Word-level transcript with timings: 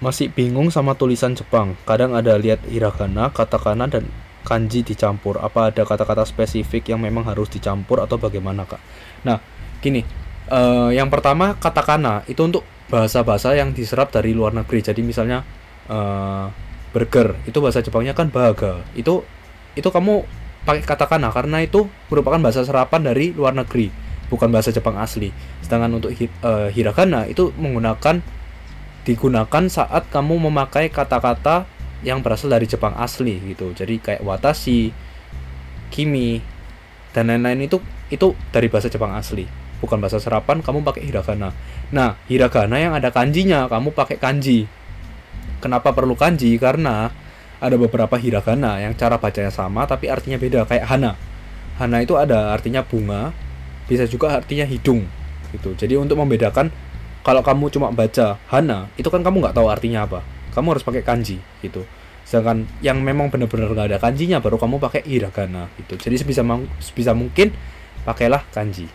masih 0.00 0.28
bingung 0.28 0.68
sama 0.68 0.92
tulisan 0.92 1.32
Jepang. 1.32 1.74
Kadang 1.88 2.12
ada 2.12 2.36
lihat 2.36 2.60
hiragana, 2.68 3.32
katakana 3.32 3.88
dan 3.88 4.04
kanji 4.44 4.84
dicampur. 4.84 5.40
Apa 5.40 5.72
ada 5.72 5.82
kata-kata 5.82 6.22
spesifik 6.28 6.92
yang 6.92 7.00
memang 7.02 7.24
harus 7.26 7.48
dicampur 7.50 7.98
atau 8.04 8.20
bagaimana, 8.20 8.68
Kak? 8.68 8.80
Nah, 9.24 9.40
gini. 9.80 10.04
eh, 10.46 10.90
yang 10.94 11.10
pertama 11.10 11.58
katakana 11.58 12.22
itu 12.30 12.38
untuk 12.38 12.62
bahasa-bahasa 12.86 13.58
yang 13.58 13.74
diserap 13.74 14.14
dari 14.14 14.30
luar 14.30 14.54
negeri. 14.54 14.78
Jadi 14.78 15.02
misalnya 15.02 15.42
eh, 15.90 16.46
burger 16.94 17.34
itu 17.50 17.58
bahasa 17.58 17.82
Jepangnya 17.82 18.14
kan 18.14 18.30
bahaga. 18.30 18.86
Itu 18.94 19.26
itu 19.74 19.88
kamu 19.90 20.22
pakai 20.62 20.82
katakana 20.86 21.34
karena 21.34 21.66
itu 21.66 21.90
merupakan 22.10 22.38
bahasa 22.38 22.62
serapan 22.62 23.10
dari 23.10 23.34
luar 23.34 23.58
negeri, 23.58 23.90
bukan 24.30 24.54
bahasa 24.54 24.70
Jepang 24.70 24.94
asli. 25.02 25.34
Sedangkan 25.66 25.98
untuk 25.98 26.14
eh, 26.14 26.68
hiragana 26.70 27.26
itu 27.26 27.50
menggunakan 27.58 28.22
digunakan 29.06 29.64
saat 29.70 30.10
kamu 30.10 30.50
memakai 30.50 30.90
kata-kata 30.90 31.64
yang 32.02 32.20
berasal 32.20 32.50
dari 32.50 32.66
Jepang 32.66 32.92
asli 32.98 33.38
gitu. 33.54 33.70
Jadi 33.70 34.02
kayak 34.02 34.26
watashi, 34.26 34.90
kimi, 35.94 36.42
dan 37.14 37.30
lain-lain 37.30 37.70
itu 37.70 37.78
itu 38.10 38.34
dari 38.50 38.66
bahasa 38.66 38.90
Jepang 38.90 39.14
asli, 39.14 39.46
bukan 39.78 40.02
bahasa 40.02 40.18
serapan. 40.18 40.58
Kamu 40.58 40.82
pakai 40.82 41.06
hiragana. 41.06 41.54
Nah, 41.94 42.18
hiragana 42.26 42.76
yang 42.82 42.92
ada 42.98 43.14
kanjinya, 43.14 43.70
kamu 43.70 43.94
pakai 43.94 44.18
kanji. 44.18 44.66
Kenapa 45.62 45.94
perlu 45.94 46.18
kanji? 46.18 46.58
Karena 46.58 47.08
ada 47.56 47.76
beberapa 47.80 48.20
hiragana 48.20 48.82
yang 48.84 48.92
cara 48.92 49.16
bacanya 49.16 49.48
sama 49.48 49.88
tapi 49.88 50.12
artinya 50.12 50.36
beda 50.36 50.68
kayak 50.68 50.84
hana. 50.84 51.16
Hana 51.80 52.04
itu 52.04 52.16
ada 52.16 52.52
artinya 52.52 52.84
bunga, 52.84 53.32
bisa 53.88 54.04
juga 54.04 54.36
artinya 54.36 54.68
hidung 54.68 55.06
gitu. 55.56 55.72
Jadi 55.72 55.96
untuk 55.96 56.20
membedakan 56.20 56.68
kalau 57.26 57.42
kamu 57.42 57.74
cuma 57.74 57.90
baca 57.90 58.38
hana, 58.46 58.86
itu 58.94 59.10
kan 59.10 59.18
kamu 59.26 59.42
nggak 59.42 59.58
tahu 59.58 59.66
artinya 59.66 60.06
apa. 60.06 60.22
Kamu 60.54 60.78
harus 60.78 60.86
pakai 60.86 61.02
kanji 61.02 61.42
gitu. 61.58 61.82
Sedangkan 62.22 62.70
yang 62.78 63.02
memang 63.02 63.34
benar-benar 63.34 63.66
nggak 63.74 63.86
ada 63.90 63.98
kanjinya 63.98 64.38
baru 64.38 64.62
kamu 64.62 64.78
pakai 64.78 65.02
hiragana 65.02 65.66
gitu. 65.74 65.98
Jadi 65.98 66.22
sebisa 66.22 66.46
sebisa 66.78 67.18
mungkin 67.18 67.50
pakailah 68.06 68.46
kanji. 68.54 68.86